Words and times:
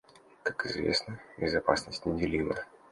Как 0.41 0.65
известно, 0.65 1.19
безопасность— 1.37 2.05
неделима. 2.07 2.55